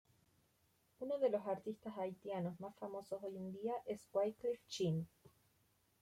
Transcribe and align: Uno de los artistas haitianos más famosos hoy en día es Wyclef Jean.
Uno 0.99 1.19
de 1.19 1.29
los 1.29 1.45
artistas 1.45 1.93
haitianos 1.95 2.59
más 2.59 2.75
famosos 2.77 3.21
hoy 3.23 3.37
en 3.37 3.51
día 3.53 3.73
es 3.85 4.09
Wyclef 4.13 4.59
Jean. 4.67 5.07